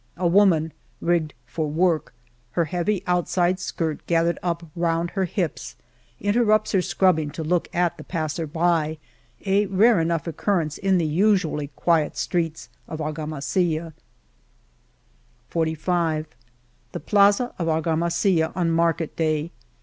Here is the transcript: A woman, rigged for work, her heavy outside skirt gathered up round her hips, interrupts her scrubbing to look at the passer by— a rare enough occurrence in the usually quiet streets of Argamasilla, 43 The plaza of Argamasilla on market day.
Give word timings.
A 0.17 0.25
woman, 0.25 0.73
rigged 0.99 1.35
for 1.45 1.67
work, 1.67 2.11
her 2.53 2.65
heavy 2.65 3.03
outside 3.05 3.59
skirt 3.59 4.03
gathered 4.07 4.39
up 4.41 4.63
round 4.75 5.11
her 5.11 5.25
hips, 5.25 5.75
interrupts 6.19 6.71
her 6.71 6.81
scrubbing 6.81 7.29
to 7.29 7.43
look 7.43 7.67
at 7.71 7.97
the 7.97 8.03
passer 8.03 8.47
by— 8.47 8.97
a 9.45 9.67
rare 9.67 9.99
enough 9.99 10.25
occurrence 10.25 10.79
in 10.79 10.97
the 10.97 11.05
usually 11.05 11.67
quiet 11.75 12.17
streets 12.17 12.67
of 12.87 12.99
Argamasilla, 12.99 13.93
43 15.49 15.93
The 16.93 16.99
plaza 16.99 17.53
of 17.59 17.67
Argamasilla 17.67 18.53
on 18.55 18.71
market 18.71 19.15
day. 19.15 19.51